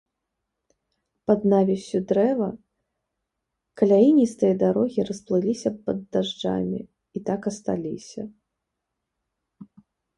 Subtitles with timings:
[1.31, 2.47] Пад навіссю дрэва
[3.83, 8.21] каляіністыя дарогі расплыліся пад дажджамі і так асталіся.